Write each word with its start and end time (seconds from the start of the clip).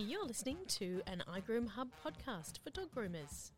You're 0.00 0.26
listening 0.26 0.58
to 0.68 1.02
an 1.08 1.24
iGroom 1.28 1.66
Hub 1.66 1.88
podcast 2.06 2.60
for 2.62 2.70
dog 2.70 2.86
groomers. 2.96 3.50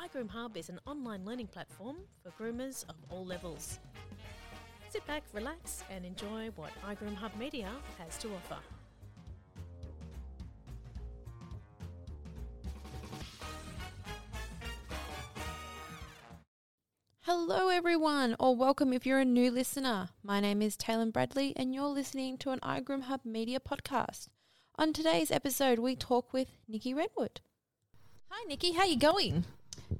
iGroom 0.00 0.30
Hub 0.30 0.56
is 0.56 0.70
an 0.70 0.80
online 0.86 1.26
learning 1.26 1.48
platform 1.48 1.98
for 2.22 2.30
groomers 2.42 2.88
of 2.88 2.94
all 3.10 3.26
levels. 3.26 3.78
Sit 4.88 5.06
back, 5.06 5.24
relax, 5.34 5.84
and 5.90 6.06
enjoy 6.06 6.48
what 6.56 6.70
iGroom 6.86 7.14
Hub 7.14 7.36
Media 7.38 7.68
has 7.98 8.16
to 8.16 8.28
offer. 8.28 8.56
Hello, 17.20 17.68
everyone, 17.68 18.36
or 18.40 18.56
welcome 18.56 18.94
if 18.94 19.04
you're 19.04 19.20
a 19.20 19.24
new 19.26 19.50
listener. 19.50 20.08
My 20.22 20.40
name 20.40 20.62
is 20.62 20.78
Taylan 20.78 21.12
Bradley, 21.12 21.52
and 21.56 21.74
you're 21.74 21.84
listening 21.88 22.38
to 22.38 22.50
an 22.52 22.60
iGroom 22.60 23.02
Hub 23.02 23.20
Media 23.26 23.60
podcast. 23.60 24.28
On 24.76 24.92
today's 24.92 25.30
episode, 25.30 25.78
we 25.78 25.94
talk 25.94 26.32
with 26.32 26.48
Nicky 26.66 26.92
Renwood. 26.94 27.38
Hi, 28.28 28.44
Nicky. 28.48 28.72
How 28.72 28.82
you 28.84 28.98
going? 28.98 29.44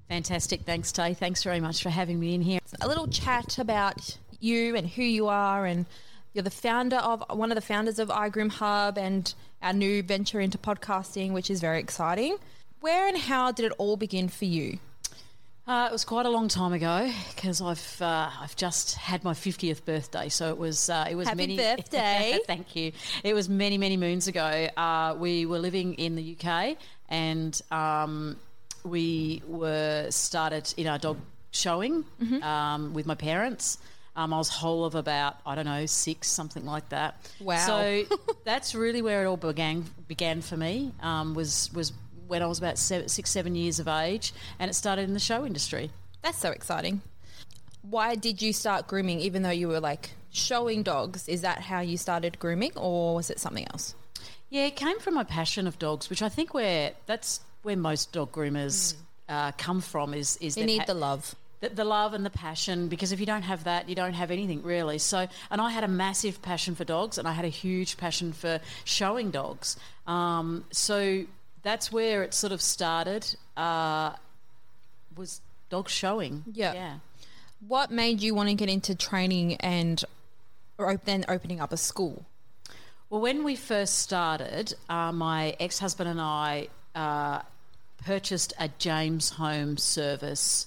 Fantastic. 0.08 0.62
Thanks, 0.62 0.90
Tay. 0.90 1.14
Thanks 1.14 1.44
very 1.44 1.60
much 1.60 1.80
for 1.80 1.90
having 1.90 2.18
me 2.18 2.34
in 2.34 2.42
here. 2.42 2.58
A 2.80 2.88
little 2.88 3.06
chat 3.06 3.58
about 3.58 4.18
you 4.40 4.74
and 4.74 4.88
who 4.88 5.04
you 5.04 5.28
are, 5.28 5.64
and 5.64 5.86
you're 6.32 6.42
the 6.42 6.50
founder 6.50 6.96
of 6.96 7.22
one 7.30 7.52
of 7.52 7.54
the 7.54 7.60
founders 7.60 8.00
of 8.00 8.08
iGroom 8.08 8.50
Hub 8.50 8.98
and 8.98 9.32
our 9.62 9.72
new 9.72 10.02
venture 10.02 10.40
into 10.40 10.58
podcasting, 10.58 11.30
which 11.30 11.52
is 11.52 11.60
very 11.60 11.78
exciting. 11.78 12.36
Where 12.80 13.06
and 13.06 13.16
how 13.16 13.52
did 13.52 13.66
it 13.66 13.72
all 13.78 13.96
begin 13.96 14.28
for 14.28 14.46
you? 14.46 14.80
Uh, 15.66 15.86
it 15.88 15.92
was 15.92 16.04
quite 16.04 16.26
a 16.26 16.30
long 16.30 16.46
time 16.48 16.74
ago 16.74 17.10
because 17.34 17.62
I've 17.62 18.02
uh, 18.02 18.28
I've 18.38 18.54
just 18.54 18.96
had 18.96 19.24
my 19.24 19.32
fiftieth 19.32 19.86
birthday, 19.86 20.28
so 20.28 20.50
it 20.50 20.58
was 20.58 20.90
uh, 20.90 21.06
it 21.10 21.14
was 21.14 21.26
Happy 21.28 21.38
many 21.38 21.56
birthday. 21.56 22.38
Thank 22.46 22.76
you. 22.76 22.92
It 23.22 23.32
was 23.32 23.48
many 23.48 23.78
many 23.78 23.96
moons 23.96 24.28
ago. 24.28 24.68
Uh, 24.76 25.14
we 25.18 25.46
were 25.46 25.58
living 25.58 25.94
in 25.94 26.16
the 26.16 26.36
UK, 26.38 26.76
and 27.08 27.58
um, 27.70 28.36
we 28.84 29.42
were 29.48 30.08
started 30.10 30.72
in 30.76 30.86
our 30.86 30.98
dog 30.98 31.16
showing 31.50 32.04
Mm-hmm. 32.22 32.42
um, 32.42 32.92
with 32.92 33.06
my 33.06 33.14
parents. 33.14 33.78
Um, 34.16 34.32
I 34.34 34.38
was 34.38 34.48
whole 34.50 34.84
of 34.84 34.94
about 34.94 35.36
I 35.46 35.54
don't 35.54 35.64
know 35.64 35.86
six 35.86 36.28
something 36.28 36.66
like 36.66 36.90
that. 36.90 37.16
Wow. 37.40 37.56
So 37.66 38.04
that's 38.44 38.74
really 38.74 39.00
where 39.00 39.24
it 39.24 39.26
all 39.26 39.38
began 39.38 39.86
began 40.08 40.42
for 40.42 40.58
me. 40.58 40.92
Um, 41.02 41.34
was 41.34 41.70
was 41.72 41.92
when 42.26 42.42
I 42.42 42.46
was 42.46 42.58
about 42.58 42.78
seven, 42.78 43.08
six 43.08 43.30
seven 43.30 43.54
years 43.54 43.78
of 43.80 43.88
age, 43.88 44.32
and 44.58 44.70
it 44.70 44.74
started 44.74 45.02
in 45.08 45.14
the 45.14 45.20
show 45.20 45.44
industry. 45.44 45.90
That's 46.22 46.38
so 46.38 46.50
exciting. 46.50 47.02
Why 47.82 48.14
did 48.14 48.40
you 48.40 48.52
start 48.52 48.86
grooming 48.86 49.20
even 49.20 49.42
though 49.42 49.50
you 49.50 49.68
were 49.68 49.80
like 49.80 50.10
showing 50.30 50.82
dogs? 50.82 51.28
Is 51.28 51.42
that 51.42 51.60
how 51.60 51.80
you 51.80 51.96
started 51.98 52.38
grooming 52.38 52.72
or 52.76 53.14
was 53.16 53.30
it 53.30 53.38
something 53.38 53.66
else? 53.72 53.94
Yeah, 54.48 54.66
it 54.66 54.76
came 54.76 55.00
from 55.00 55.14
my 55.14 55.24
passion 55.24 55.66
of 55.66 55.78
dogs, 55.78 56.08
which 56.08 56.22
I 56.22 56.28
think 56.28 56.54
where 56.54 56.92
that's 57.06 57.40
where 57.62 57.76
most 57.76 58.12
dog 58.12 58.32
groomers 58.32 58.94
uh, 59.28 59.52
come 59.58 59.80
from. 59.80 60.14
Is 60.14 60.36
is 60.38 60.56
You 60.56 60.64
need 60.64 60.80
pa- 60.80 60.84
the 60.86 60.94
love. 60.94 61.34
the, 61.60 61.68
the 61.70 61.84
love 61.84 62.14
and 62.14 62.24
the 62.24 62.30
passion 62.30 62.88
because 62.88 63.12
if 63.12 63.20
you 63.20 63.26
don't 63.26 63.42
have 63.42 63.64
that 63.64 63.88
you 63.88 63.94
don't 63.94 64.12
have 64.14 64.30
anything 64.30 64.62
really 64.62 64.98
so 64.98 65.26
and 65.50 65.60
i 65.62 65.70
had 65.70 65.82
a 65.84 65.88
massive 65.88 66.42
passion 66.42 66.74
for 66.74 66.84
dogs 66.84 67.16
and 67.16 67.26
i 67.26 67.32
had 67.32 67.44
a 67.46 67.48
huge 67.48 67.96
passion 67.96 68.32
for 68.34 68.60
showing 68.84 69.30
dogs 69.30 69.76
um, 70.06 70.64
so 70.72 71.24
that's 71.64 71.90
where 71.90 72.22
it 72.22 72.32
sort 72.34 72.52
of 72.52 72.62
started 72.62 73.34
uh, 73.56 74.12
was 75.16 75.40
dog 75.70 75.88
showing 75.88 76.44
Yeah. 76.52 76.72
yeah 76.74 76.94
What 77.66 77.90
made 77.90 78.20
you 78.20 78.34
want 78.34 78.48
to 78.50 78.54
get 78.54 78.68
into 78.68 78.94
training 78.94 79.56
and 79.56 80.04
or 80.78 80.96
then 81.04 81.24
opening 81.28 81.60
up 81.60 81.72
a 81.72 81.76
school? 81.76 82.24
Well, 83.10 83.20
when 83.20 83.44
we 83.44 83.54
first 83.56 83.98
started, 84.00 84.74
uh, 84.88 85.12
my 85.12 85.56
ex 85.60 85.78
husband 85.78 86.08
and 86.10 86.20
I 86.20 86.68
uh, 86.94 87.42
purchased 88.04 88.52
a 88.58 88.68
James 88.78 89.30
Home 89.30 89.76
Service 89.76 90.66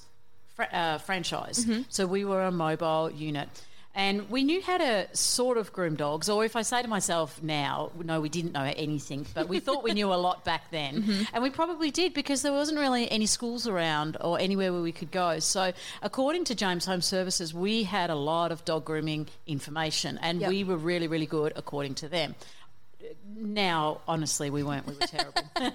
fr- 0.56 0.64
uh, 0.72 0.98
franchise. 1.00 1.68
So 1.90 2.06
we 2.08 2.24
were 2.26 2.44
a 2.44 2.52
mobile 2.52 3.12
unit. 3.12 3.50
And 3.98 4.30
we 4.30 4.44
knew 4.44 4.62
how 4.62 4.78
to 4.78 5.08
sort 5.18 5.58
of 5.58 5.74
groom 5.74 5.96
dogs, 5.96 6.30
or 6.30 6.46
if 6.46 6.56
I 6.56 6.62
say 6.62 6.84
to 6.84 6.88
myself 6.88 7.42
now, 7.42 7.90
no, 8.00 8.22
we 8.22 8.30
didn't 8.30 8.52
know 8.52 8.72
anything, 8.76 9.26
but 9.34 9.48
we 9.50 9.60
thought 9.60 9.84
we 9.84 9.94
knew 9.94 10.14
a 10.14 10.22
lot 10.22 10.46
back 10.46 10.70
then. 10.70 11.26
And 11.34 11.42
we 11.42 11.50
probably 11.50 11.90
did 11.90 12.14
because 12.14 12.44
there 12.44 12.54
wasn't 12.54 12.78
really 12.78 13.10
any 13.10 13.26
schools 13.26 13.68
around 13.68 14.16
or 14.22 14.40
anywhere 14.40 14.72
where 14.72 14.84
we 14.84 14.92
could 14.92 15.10
go. 15.12 15.40
So, 15.40 15.74
according 16.04 16.44
to 16.46 16.56
James 16.56 16.86
Home 16.86 17.02
Services, 17.02 17.56
we 17.56 17.84
had 17.84 18.12
a 18.12 18.16
lot 18.16 18.52
of 18.52 18.64
dog 18.66 18.86
grooming 18.86 19.28
information 19.48 20.20
and 20.22 20.42
Yep. 20.42 20.50
we 20.52 20.64
were 20.64 20.78
really, 20.78 21.08
really 21.08 21.26
good 21.26 21.54
according 21.56 21.96
to 21.96 22.08
them. 22.08 22.36
Now, 23.36 24.02
honestly, 24.08 24.52
we 24.52 24.62
weren't. 24.62 24.86
We 24.86 24.94
were 24.94 25.08
terrible. 25.08 25.42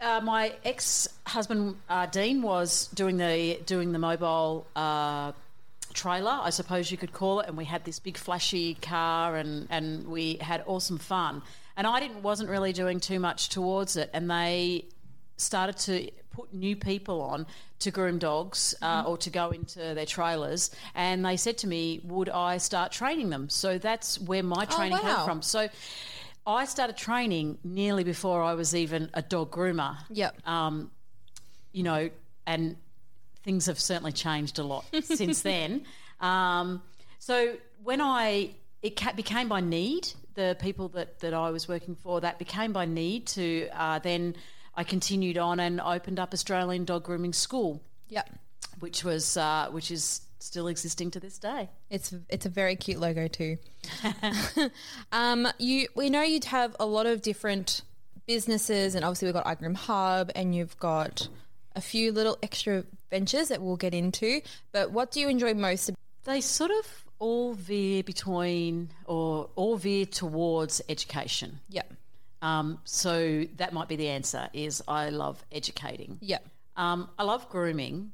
uh, 0.00 0.20
my 0.22 0.52
ex-husband 0.64 1.76
uh, 1.88 2.06
Dean 2.06 2.40
was 2.42 2.86
doing 2.94 3.16
the 3.16 3.58
doing 3.66 3.90
the 3.92 3.98
mobile 3.98 4.66
uh, 4.76 5.32
trailer, 5.94 6.38
I 6.42 6.50
suppose 6.50 6.90
you 6.90 6.96
could 6.96 7.12
call 7.12 7.40
it, 7.40 7.48
and 7.48 7.56
we 7.56 7.64
had 7.64 7.84
this 7.84 7.98
big 7.98 8.16
flashy 8.16 8.74
car, 8.74 9.36
and 9.36 9.66
and 9.70 10.06
we 10.06 10.36
had 10.40 10.62
awesome 10.66 10.98
fun. 10.98 11.42
And 11.76 11.86
I 11.86 12.00
didn't 12.00 12.22
wasn't 12.22 12.50
really 12.50 12.72
doing 12.72 13.00
too 13.00 13.18
much 13.18 13.48
towards 13.48 13.96
it, 13.96 14.10
and 14.12 14.30
they 14.30 14.86
started 15.36 15.76
to 15.76 16.10
put 16.30 16.52
new 16.52 16.76
people 16.76 17.20
on 17.20 17.46
to 17.80 17.90
groom 17.90 18.18
dogs 18.18 18.74
uh, 18.82 19.04
or 19.06 19.16
to 19.18 19.30
go 19.30 19.50
into 19.50 19.78
their 19.94 20.06
trailers 20.06 20.70
and 20.94 21.24
they 21.24 21.36
said 21.36 21.58
to 21.58 21.66
me 21.66 22.00
would 22.04 22.28
i 22.28 22.56
start 22.56 22.92
training 22.92 23.30
them 23.30 23.48
so 23.48 23.78
that's 23.78 24.18
where 24.20 24.42
my 24.42 24.64
training 24.64 24.98
wow. 25.02 25.16
came 25.16 25.24
from 25.26 25.42
so 25.42 25.68
i 26.46 26.64
started 26.64 26.96
training 26.96 27.58
nearly 27.62 28.04
before 28.04 28.42
i 28.42 28.54
was 28.54 28.74
even 28.74 29.10
a 29.14 29.22
dog 29.22 29.50
groomer 29.50 29.96
Yep. 30.10 30.46
um, 30.48 30.90
you 31.72 31.82
know 31.82 32.10
and 32.46 32.76
things 33.44 33.66
have 33.66 33.78
certainly 33.78 34.10
changed 34.12 34.58
a 34.58 34.64
lot 34.64 34.84
since 35.02 35.42
then 35.42 35.84
um, 36.20 36.82
so 37.18 37.54
when 37.82 38.00
i 38.00 38.50
it 38.82 38.96
ca- 38.96 39.12
became 39.12 39.48
by 39.48 39.60
need 39.60 40.12
the 40.34 40.56
people 40.60 40.88
that, 40.88 41.20
that 41.20 41.32
i 41.34 41.50
was 41.50 41.68
working 41.68 41.94
for 41.94 42.20
that 42.20 42.38
became 42.38 42.72
by 42.72 42.84
need 42.84 43.26
to 43.26 43.68
uh, 43.74 43.98
then 44.00 44.34
i 44.74 44.82
continued 44.82 45.38
on 45.38 45.60
and 45.60 45.80
opened 45.80 46.18
up 46.18 46.32
australian 46.32 46.84
dog 46.84 47.04
grooming 47.04 47.32
school 47.32 47.80
Yep. 48.08 48.28
which 48.80 49.04
was 49.04 49.36
uh, 49.36 49.68
which 49.70 49.90
is 49.90 50.22
still 50.38 50.66
existing 50.68 51.10
to 51.12 51.20
this 51.20 51.38
day 51.38 51.70
It's 51.90 52.14
it's 52.28 52.44
a 52.44 52.50
very 52.50 52.76
cute 52.76 53.00
logo 53.00 53.28
too. 53.28 53.56
um, 55.12 55.48
you 55.58 55.88
we 55.94 56.10
know 56.10 56.22
you'd 56.22 56.44
have 56.46 56.76
a 56.78 56.86
lot 56.86 57.06
of 57.06 57.22
different 57.22 57.82
businesses, 58.26 58.94
and 58.94 59.04
obviously 59.04 59.26
we've 59.26 59.34
got 59.34 59.46
iGroom 59.46 59.76
Hub, 59.76 60.30
and 60.34 60.54
you've 60.54 60.78
got 60.78 61.28
a 61.76 61.80
few 61.80 62.12
little 62.12 62.38
extra 62.42 62.84
ventures 63.10 63.48
that 63.48 63.60
we'll 63.62 63.76
get 63.76 63.94
into. 63.94 64.40
But 64.72 64.90
what 64.92 65.10
do 65.10 65.20
you 65.20 65.28
enjoy 65.28 65.54
most? 65.54 65.90
they 66.24 66.40
sort 66.40 66.70
of 66.70 67.04
all 67.18 67.52
veer 67.54 68.02
between 68.02 68.88
or 69.04 69.50
all 69.56 69.76
veer 69.76 70.06
towards 70.06 70.80
education 70.88 71.60
Yep. 71.68 71.92
um, 72.42 72.78
so 72.84 73.44
that 73.56 73.72
might 73.74 73.88
be 73.88 73.96
the 73.96 74.08
answer 74.08 74.48
is 74.54 74.82
i 74.88 75.10
love 75.10 75.44
educating 75.52 76.16
Yep. 76.22 76.46
Um, 76.76 77.08
I 77.18 77.22
love 77.24 77.48
grooming, 77.50 78.10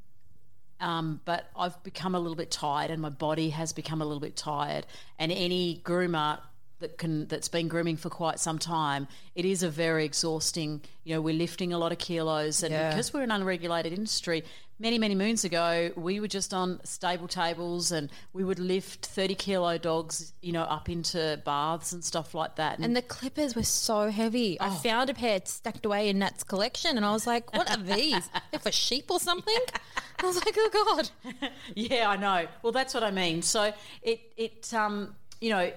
um, 0.81 1.21
but 1.25 1.48
I've 1.56 1.82
become 1.82 2.15
a 2.15 2.19
little 2.19 2.37
bit 2.37 2.50
tired, 2.50 2.91
and 2.91 3.00
my 3.00 3.09
body 3.09 3.50
has 3.50 3.72
become 3.72 4.03
a 4.03 4.04
little 4.04 4.21
bit 4.21 4.37
tired. 4.37 4.87
And 5.19 5.31
any 5.32 5.81
groomer 5.84 6.41
that 6.80 6.98
can 6.98 7.26
that's 7.28 7.48
been 7.48 7.68
grooming 7.68 7.96
for 7.96 8.10
quite 8.10 8.38
some 8.41 8.58
time, 8.58 9.06
it 9.34 9.44
is 9.44 9.62
a 9.62 9.68
very 9.70 10.04
exhausting. 10.04 10.82
You 11.04 11.14
know, 11.14 11.20
we're 11.20 11.34
lifting 11.34 11.72
a 11.72 11.78
lot 11.78 11.92
of 11.92 11.98
kilos, 11.98 12.62
and 12.62 12.72
Yeah. 12.72 12.91
because 12.91 13.12
we're 13.12 13.22
an 13.22 13.30
unregulated 13.30 13.92
industry, 13.92 14.44
many 14.78 14.98
many 14.98 15.14
moons 15.14 15.44
ago, 15.44 15.91
we 15.96 16.20
were 16.20 16.28
just 16.28 16.52
on 16.54 16.80
stable 16.84 17.28
tables, 17.28 17.92
and 17.92 18.10
we 18.32 18.44
would 18.44 18.58
lift 18.58 19.06
thirty 19.06 19.34
kilo 19.34 19.78
dogs, 19.78 20.32
you 20.42 20.53
know, 20.53 20.62
up 20.62 20.88
into 20.88 21.41
baths 21.44 21.92
and 21.92 22.04
stuff 22.04 22.34
like 22.34 22.56
that. 22.56 22.78
And 22.78 22.97
the 22.97 23.03
clippers 23.03 23.54
were 23.54 23.62
so 23.62 24.10
heavy. 24.10 24.60
I 24.60 24.71
found 24.71 25.10
a 25.10 25.15
pair 25.15 25.41
stacked 25.44 25.84
away 25.86 26.09
in 26.09 26.18
Nat's 26.18 26.44
collection, 26.44 26.97
and 26.97 27.04
I 27.06 27.12
was 27.12 27.27
like, 27.27 27.53
"What 27.54 27.71
are 27.71 27.82
these? 27.82 28.28
They're 28.50 28.60
for 28.60 28.72
sheep 28.72 29.10
or 29.10 29.21
something?" 29.21 29.59
I 30.22 30.27
was 30.27 30.36
like, 30.36 30.54
"Oh 30.59 30.71
God!" 30.94 31.10
Yeah, 31.74 32.09
I 32.10 32.16
know. 32.16 32.47
Well, 32.62 32.72
that's 32.72 32.92
what 32.94 33.03
I 33.03 33.10
mean. 33.10 33.42
So 33.42 33.72
it 34.03 34.21
it 34.36 34.72
um 34.74 35.15
you 35.41 35.50
know 35.50 35.72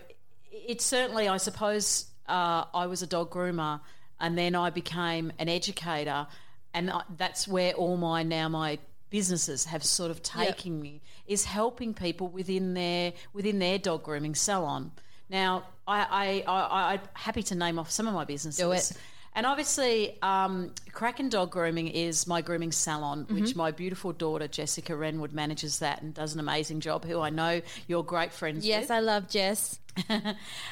it 0.53 0.81
certainly 0.81 1.27
I 1.27 1.37
suppose 1.37 2.07
uh, 2.27 2.65
I 2.73 2.87
was 2.87 3.01
a 3.01 3.07
dog 3.07 3.31
groomer 3.31 3.81
and 4.19 4.37
then 4.37 4.55
I 4.55 4.69
became 4.69 5.33
an 5.39 5.49
educator 5.49 6.27
and 6.73 6.91
I, 6.91 7.01
that's 7.17 7.47
where 7.47 7.73
all 7.73 7.97
my 7.97 8.23
now 8.23 8.49
my 8.49 8.79
businesses 9.09 9.65
have 9.65 9.83
sort 9.83 10.09
of 10.09 10.23
taken 10.23 10.81
me 10.81 11.01
is 11.27 11.45
helping 11.45 11.93
people 11.93 12.27
within 12.27 12.73
their 12.73 13.13
within 13.33 13.59
their 13.59 13.77
dog 13.77 14.03
grooming 14.03 14.35
salon. 14.35 14.91
Now 15.29 15.63
I 15.87 16.43
I, 16.47 16.51
I 16.51 16.93
I'm 16.93 17.01
happy 17.13 17.43
to 17.43 17.55
name 17.55 17.79
off 17.79 17.91
some 17.91 18.07
of 18.07 18.13
my 18.13 18.25
businesses. 18.25 18.59
Do 18.59 18.71
it. 18.71 18.91
And 19.35 19.45
obviously, 19.45 20.17
um, 20.21 20.71
Kraken 20.91 21.29
Dog 21.29 21.49
Grooming 21.51 21.87
is 21.87 22.27
my 22.27 22.41
grooming 22.41 22.71
salon, 22.71 23.25
Mm-hmm. 23.25 23.33
which 23.35 23.55
my 23.55 23.71
beautiful 23.71 24.13
daughter 24.13 24.47
Jessica 24.47 24.93
Renwood 24.93 25.33
manages 25.33 25.79
that 25.79 26.01
and 26.01 26.13
does 26.13 26.33
an 26.33 26.39
amazing 26.39 26.79
job. 26.81 27.05
Who 27.05 27.19
I 27.19 27.29
know 27.29 27.61
you're 27.87 28.03
great 28.03 28.31
friends 28.31 28.65
Yes, 28.65 28.83
with. 28.83 28.91
I 28.91 28.99
love 28.99 29.29
Jess. 29.29 29.79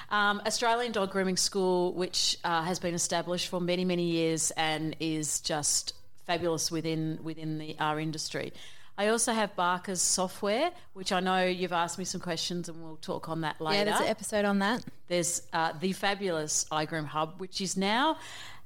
um, 0.10 0.42
Australian 0.46 0.92
Dog 0.92 1.12
Grooming 1.12 1.38
School, 1.38 1.94
which 1.94 2.38
uh, 2.44 2.64
has 2.64 2.80
been 2.80 2.94
established 2.94 3.48
for 3.48 3.60
many 3.62 3.86
many 3.86 4.04
years 4.12 4.52
and 4.52 4.96
is 5.00 5.40
just 5.42 5.94
fabulous 6.28 6.72
within 6.72 7.20
within 7.24 7.58
the 7.58 7.76
our 7.80 8.00
industry. 8.00 8.54
I 8.98 9.08
also 9.08 9.32
have 9.32 9.56
Barker's 9.56 10.02
software, 10.02 10.72
which 10.94 11.12
I 11.12 11.20
know 11.20 11.46
you've 11.46 11.72
asked 11.72 11.98
me 11.98 12.06
some 12.06 12.22
questions, 12.22 12.70
and 12.70 12.84
we'll 12.84 12.98
talk 12.98 13.30
on 13.30 13.42
that 13.42 13.60
later. 13.60 13.78
Yeah, 13.78 13.84
there's 13.86 14.02
an 14.02 14.08
episode 14.08 14.46
on 14.46 14.60
that. 14.60 14.84
There's 15.08 15.42
uh, 15.54 15.74
the 15.80 15.94
fabulous 15.94 16.66
iGroom 16.72 17.06
Hub, 17.06 17.40
which 17.40 17.62
is 17.62 17.78
now 17.78 18.18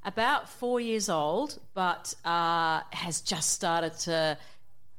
about 0.03 0.49
four 0.49 0.79
years 0.79 1.09
old, 1.09 1.59
but 1.73 2.13
uh, 2.25 2.81
has 2.91 3.21
just 3.21 3.51
started 3.51 3.93
to. 3.99 4.37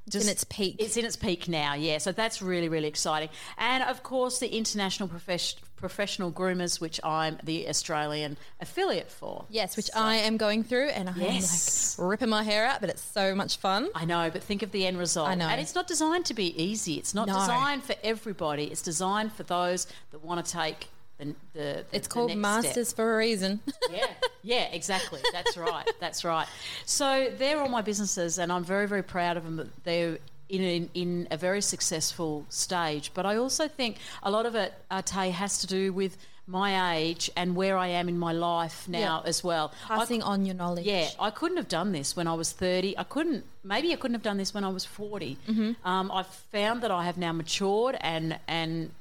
It's 0.06 0.14
in 0.16 0.28
its 0.28 0.44
peak. 0.44 0.76
It's 0.78 0.96
in 0.96 1.04
its 1.04 1.16
peak 1.16 1.48
now, 1.48 1.74
yeah. 1.74 1.98
So 1.98 2.12
that's 2.12 2.40
really, 2.40 2.68
really 2.68 2.86
exciting. 2.88 3.28
And 3.58 3.82
of 3.82 4.02
course, 4.02 4.38
the 4.38 4.54
International 4.56 5.08
Profes- 5.08 5.56
Professional 5.76 6.30
Groomers, 6.30 6.80
which 6.80 7.00
I'm 7.04 7.38
the 7.42 7.68
Australian 7.68 8.36
affiliate 8.60 9.10
for. 9.10 9.44
Yes, 9.50 9.76
which 9.76 9.90
I 9.96 10.16
am 10.16 10.36
going 10.36 10.62
through, 10.62 10.88
and 10.90 11.08
I'm 11.10 11.20
Yes. 11.20 11.98
like 11.98 12.08
ripping 12.08 12.28
my 12.28 12.44
hair 12.44 12.66
out, 12.66 12.80
but 12.80 12.88
it's 12.88 13.02
so 13.02 13.34
much 13.34 13.56
fun. 13.56 13.88
I 13.94 14.04
know, 14.04 14.30
but 14.30 14.42
think 14.42 14.62
of 14.62 14.70
the 14.70 14.86
end 14.86 14.96
result. 14.98 15.28
I 15.28 15.34
know. 15.34 15.48
And 15.48 15.60
it's 15.60 15.74
not 15.74 15.86
designed 15.86 16.24
to 16.26 16.34
be 16.34 16.60
easy. 16.62 16.94
It's 16.94 17.12
not 17.14 17.26
No. 17.26 17.34
designed 17.38 17.82
for 17.84 17.96
everybody. 18.04 18.64
It's 18.64 18.82
designed 18.82 19.32
for 19.32 19.42
those 19.42 19.86
that 20.12 20.24
want 20.24 20.44
to 20.46 20.50
take 20.52 20.88
the. 21.18 21.24
the, 21.24 21.34
the 21.54 21.84
It's 21.92 22.08
called 22.08 22.34
Masters 22.36 22.88
Step. 22.88 22.96
for 22.96 23.14
a 23.14 23.16
reason. 23.18 23.60
yeah, 23.90 24.06
yeah, 24.42 24.64
exactly. 24.72 25.20
That's 25.32 25.56
right. 25.56 25.88
That's 26.00 26.24
right. 26.24 26.46
So 26.84 27.32
they're 27.36 27.60
all 27.60 27.68
my 27.68 27.82
businesses, 27.82 28.38
and 28.38 28.52
I'm 28.52 28.64
very, 28.64 28.86
very 28.88 29.02
proud 29.02 29.36
of 29.36 29.44
them. 29.44 29.70
They're 29.84 30.18
in 30.48 30.62
in, 30.62 30.90
in 30.94 31.28
a 31.30 31.36
very 31.36 31.60
successful 31.62 32.46
stage. 32.48 33.10
But 33.14 33.26
I 33.26 33.36
also 33.36 33.66
think 33.68 33.96
a 34.22 34.30
lot 34.30 34.46
of 34.46 34.54
it, 34.54 34.74
uh, 34.90 35.02
Tay, 35.02 35.30
has 35.30 35.58
to 35.58 35.66
do 35.66 35.92
with 35.92 36.16
my 36.48 36.94
age 36.94 37.28
and 37.36 37.56
where 37.56 37.76
I 37.76 37.88
am 37.88 38.08
in 38.08 38.16
my 38.16 38.30
life 38.30 38.86
now 38.88 39.20
Yeah. 39.24 39.28
as 39.28 39.42
well. 39.42 39.72
I 39.90 39.96
Passing 39.96 40.22
on 40.22 40.46
your 40.46 40.54
knowledge. 40.54 40.86
yeah, 40.86 41.08
I 41.18 41.30
couldn't 41.30 41.56
have 41.56 41.66
done 41.66 41.90
this 41.90 42.14
when 42.14 42.28
I 42.28 42.34
was 42.34 42.52
30. 42.52 42.96
I 42.96 43.02
couldn't, 43.02 43.44
maybe 43.64 43.92
I 43.92 43.96
couldn't 43.96 44.14
have 44.14 44.22
done 44.22 44.36
this 44.36 44.54
when 44.54 44.62
I 44.62 44.68
was 44.68 44.84
40. 44.84 45.36
Um, 45.84 46.12
I've 46.12 46.28
found 46.28 46.82
that 46.82 46.92
I 46.92 47.02
have 47.02 47.18
now 47.18 47.32
matured 47.32 47.96
and, 48.00 48.38
and 48.46 48.92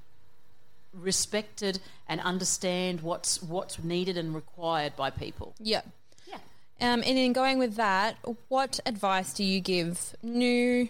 respected 0.94 1.79
and 2.07 2.21
understand 2.21 3.01
what's, 3.01 3.41
what's 3.41 3.83
needed 3.83 4.17
and 4.17 4.33
required 4.35 4.95
by 4.95 5.09
people. 5.09 5.55
Yeah. 5.59 5.81
Yeah. 6.27 6.37
Um, 6.81 7.01
and 7.05 7.17
in 7.17 7.33
going 7.33 7.57
with 7.59 7.75
that, 7.75 8.17
what 8.49 8.79
advice 8.85 9.33
do 9.33 9.43
you 9.43 9.59
give 9.59 10.15
new, 10.21 10.89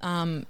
um, 0.00 0.46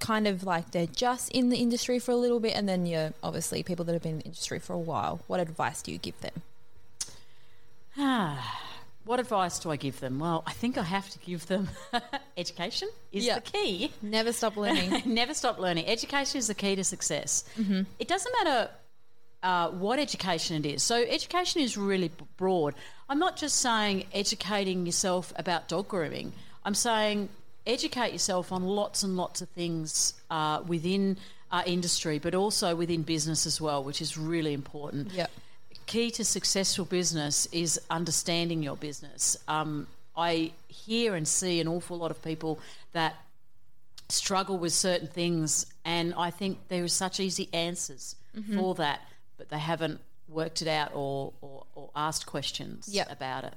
kind 0.00 0.26
of 0.28 0.44
like 0.44 0.70
they're 0.70 0.86
just 0.86 1.30
in 1.32 1.50
the 1.50 1.56
industry 1.58 1.98
for 1.98 2.12
a 2.12 2.16
little 2.16 2.38
bit, 2.40 2.54
and 2.54 2.68
then 2.68 2.86
you're 2.86 3.12
obviously 3.22 3.62
people 3.62 3.84
that 3.84 3.92
have 3.92 4.02
been 4.02 4.12
in 4.12 4.18
the 4.18 4.24
industry 4.24 4.58
for 4.58 4.72
a 4.72 4.78
while? 4.78 5.20
What 5.26 5.40
advice 5.40 5.82
do 5.82 5.90
you 5.92 5.98
give 5.98 6.20
them? 6.20 6.42
Ah, 7.96 8.62
what 9.04 9.18
advice 9.18 9.58
do 9.58 9.70
I 9.70 9.76
give 9.76 10.00
them? 10.00 10.18
Well, 10.18 10.44
I 10.46 10.52
think 10.52 10.78
I 10.78 10.82
have 10.82 11.08
to 11.10 11.18
give 11.18 11.46
them 11.46 11.68
education 12.36 12.88
is 13.12 13.24
Yeah. 13.26 13.36
the 13.36 13.40
key. 13.40 13.92
Never 14.02 14.32
stop 14.32 14.56
learning. 14.56 15.02
Never 15.06 15.34
stop 15.34 15.58
learning. 15.58 15.86
Education 15.86 16.38
is 16.38 16.46
the 16.46 16.54
key 16.54 16.76
to 16.76 16.84
success. 16.84 17.44
Mm-hmm. 17.58 17.82
It 17.98 18.06
doesn't 18.08 18.32
matter 18.44 18.70
uh, 19.42 19.68
what 19.70 19.98
education 19.98 20.64
it 20.64 20.66
is. 20.66 20.82
So, 20.82 21.02
education 21.02 21.60
is 21.62 21.76
really 21.76 22.10
broad. 22.36 22.74
I'm 23.08 23.18
not 23.18 23.36
just 23.36 23.56
saying 23.56 24.04
educating 24.12 24.84
yourself 24.86 25.32
about 25.36 25.68
dog 25.68 25.88
grooming, 25.88 26.32
I'm 26.64 26.74
saying 26.74 27.28
educate 27.66 28.12
yourself 28.12 28.50
on 28.52 28.62
lots 28.64 29.02
and 29.02 29.16
lots 29.16 29.42
of 29.42 29.48
things 29.50 30.14
uh, 30.30 30.62
within 30.66 31.16
our 31.52 31.62
industry, 31.66 32.18
but 32.18 32.34
also 32.34 32.74
within 32.74 33.02
business 33.02 33.46
as 33.46 33.60
well, 33.60 33.82
which 33.84 34.02
is 34.02 34.18
really 34.18 34.52
important 34.52 35.12
Yep. 35.12 35.30
key 35.86 36.10
to 36.12 36.24
successful 36.24 36.84
business 36.84 37.46
is 37.52 37.80
understanding 37.90 38.62
your 38.62 38.76
business. 38.76 39.36
Um, 39.48 39.86
I 40.16 40.52
hear 40.66 41.14
and 41.14 41.26
see 41.26 41.60
an 41.60 41.68
awful 41.68 41.96
lot 41.96 42.10
of 42.10 42.22
people 42.22 42.58
that 42.92 43.14
struggle 44.08 44.58
with 44.58 44.72
certain 44.72 45.08
things, 45.08 45.66
and 45.84 46.12
I 46.16 46.30
think 46.30 46.58
there 46.68 46.82
are 46.84 46.88
such 46.88 47.20
easy 47.20 47.48
answers 47.52 48.16
for 48.54 48.74
that, 48.76 49.00
but 49.38 49.48
they 49.48 49.58
haven't 49.58 50.00
worked 50.28 50.60
it 50.60 50.68
out 50.68 50.90
or, 50.94 51.32
or, 51.40 51.64
or 51.74 51.90
asked 51.96 52.26
questions 52.26 52.88
Yep. 52.92 53.10
about 53.10 53.44
it. 53.44 53.54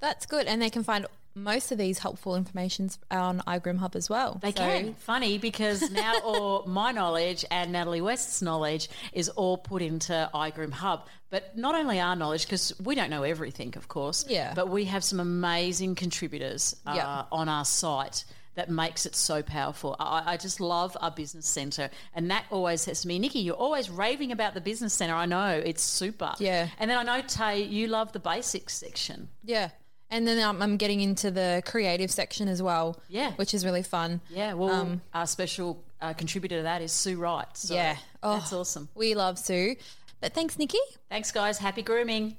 That's 0.00 0.26
good, 0.26 0.46
and 0.46 0.60
they 0.60 0.70
can 0.70 0.82
find 0.82 1.06
most 1.34 1.70
of 1.70 1.76
these 1.78 1.98
helpful 1.98 2.34
informations 2.34 2.98
on 3.10 3.40
iGroom 3.46 3.76
Hub 3.78 3.94
as 3.94 4.08
well. 4.08 4.38
They 4.40 4.52
So- 4.52 4.56
can. 4.58 4.94
Funny 4.94 5.36
because 5.38 5.90
now 5.90 6.18
all 6.24 6.64
my 6.66 6.92
knowledge 6.92 7.44
and 7.50 7.72
Natalie 7.72 8.00
West's 8.00 8.40
knowledge 8.42 8.88
is 9.12 9.28
all 9.28 9.58
put 9.58 9.82
into 9.82 10.30
iGroom 10.34 10.72
Hub. 10.72 11.06
But 11.28 11.56
not 11.56 11.74
only 11.74 12.00
our 12.00 12.16
knowledge, 12.16 12.46
because 12.46 12.72
we 12.82 12.94
don't 12.94 13.10
know 13.10 13.22
everything, 13.22 13.74
of 13.76 13.86
course. 13.88 14.24
Yeah. 14.28 14.54
But 14.54 14.68
we 14.70 14.84
have 14.86 15.04
some 15.04 15.20
amazing 15.20 15.94
contributors 15.94 16.74
uh, 16.86 16.92
Yeah. 16.96 17.22
on 17.30 17.48
our 17.50 17.64
site 17.66 18.24
Nat 18.56 18.70
makes 18.70 19.06
it 19.06 19.14
so 19.14 19.42
powerful. 19.42 19.96
I, 20.00 20.22
I 20.32 20.36
just 20.36 20.60
love 20.60 20.96
our 21.00 21.10
business 21.10 21.46
centre. 21.46 21.90
And 22.14 22.30
that 22.30 22.44
always 22.50 22.80
says 22.82 23.02
to 23.02 23.08
me, 23.08 23.18
Nicky, 23.18 23.40
you're 23.40 23.54
always 23.54 23.90
raving 23.90 24.32
about 24.32 24.54
the 24.54 24.60
business 24.60 24.94
centre. 24.94 25.14
I 25.14 25.26
know, 25.26 25.62
it's 25.64 25.82
super. 25.82 26.32
Yeah. 26.38 26.68
And 26.78 26.90
then 26.90 26.98
I 26.98 27.02
know, 27.02 27.22
Tay, 27.26 27.62
you 27.62 27.86
love 27.88 28.12
the 28.12 28.18
basics 28.20 28.74
section. 28.74 29.28
Yeah. 29.44 29.70
And 30.10 30.26
then 30.26 30.42
um, 30.42 30.62
I'm 30.62 30.76
getting 30.76 31.00
into 31.00 31.30
the 31.30 31.62
creative 31.66 32.10
section 32.10 32.48
as 32.48 32.62
well. 32.62 33.00
Yeah. 33.08 33.32
Which 33.32 33.52
is 33.54 33.64
really 33.64 33.82
fun. 33.82 34.20
Yeah, 34.30 34.52
well, 34.54 35.00
our 35.12 35.26
special 35.26 35.82
uh, 36.00 36.12
contributor 36.14 36.58
to 36.58 36.62
that 36.62 36.80
is 36.80 36.92
Sue 36.92 37.16
Wright. 37.16 37.46
So 37.54 37.74
Um, 37.74 37.78
Yeah. 37.78 37.96
Oh. 38.22 38.34
That's 38.34 38.52
awesome. 38.52 38.88
We 38.94 39.14
love 39.14 39.38
Sue. 39.38 39.76
But 40.20 40.32
thanks, 40.32 40.58
Nicky. 40.58 40.78
Thanks, 41.10 41.30
guys. 41.32 41.58
Happy 41.58 41.82
grooming. 41.82 42.36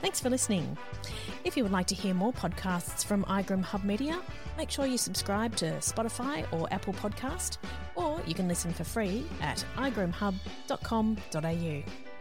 Thanks 0.00 0.18
for 0.18 0.30
listening. 0.30 0.76
If 1.44 1.56
you 1.56 1.64
would 1.64 1.72
like 1.72 1.86
to 1.88 1.94
hear 1.94 2.14
more 2.14 2.32
podcasts 2.32 3.04
from 3.04 3.24
iGroom 3.24 3.62
Hub 3.62 3.84
Media, 3.84 4.20
make 4.56 4.70
sure 4.70 4.86
you 4.86 4.96
subscribe 4.96 5.56
to 5.56 5.72
Spotify 5.78 6.46
or 6.52 6.72
Apple 6.72 6.94
Podcast, 6.94 7.58
or 7.96 8.20
you 8.26 8.34
can 8.34 8.46
listen 8.46 8.72
for 8.72 8.84
free 8.84 9.26
at 9.40 9.64
igroomhub.com.au. 9.76 12.11